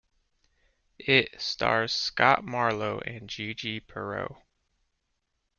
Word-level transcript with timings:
It 0.97 1.39
stars 1.39 1.93
Scott 1.93 2.43
Marlowe 2.43 3.01
and 3.01 3.29
Gigi 3.29 3.79
Perreau. 3.79 4.41